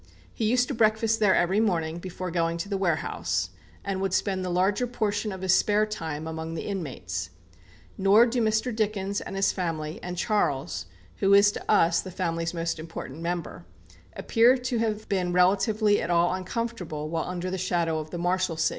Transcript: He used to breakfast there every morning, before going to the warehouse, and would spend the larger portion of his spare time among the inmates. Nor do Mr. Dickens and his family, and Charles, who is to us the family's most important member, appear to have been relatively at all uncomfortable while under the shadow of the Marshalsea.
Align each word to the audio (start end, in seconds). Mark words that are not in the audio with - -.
He 0.33 0.49
used 0.49 0.67
to 0.67 0.73
breakfast 0.73 1.19
there 1.19 1.35
every 1.35 1.59
morning, 1.59 1.99
before 1.99 2.31
going 2.31 2.57
to 2.57 2.67
the 2.67 2.75
warehouse, 2.75 3.51
and 3.85 4.01
would 4.01 4.15
spend 4.15 4.43
the 4.43 4.49
larger 4.49 4.87
portion 4.87 5.31
of 5.31 5.43
his 5.43 5.53
spare 5.53 5.85
time 5.85 6.25
among 6.25 6.55
the 6.55 6.63
inmates. 6.63 7.29
Nor 7.99 8.25
do 8.25 8.41
Mr. 8.41 8.75
Dickens 8.75 9.21
and 9.21 9.35
his 9.35 9.51
family, 9.51 9.99
and 10.01 10.17
Charles, 10.17 10.87
who 11.17 11.35
is 11.35 11.51
to 11.51 11.71
us 11.71 12.01
the 12.01 12.09
family's 12.09 12.51
most 12.51 12.79
important 12.79 13.19
member, 13.21 13.67
appear 14.15 14.57
to 14.57 14.79
have 14.79 15.07
been 15.07 15.33
relatively 15.33 16.01
at 16.01 16.09
all 16.09 16.33
uncomfortable 16.33 17.07
while 17.07 17.29
under 17.29 17.51
the 17.51 17.59
shadow 17.59 17.99
of 17.99 18.09
the 18.09 18.17
Marshalsea. 18.17 18.69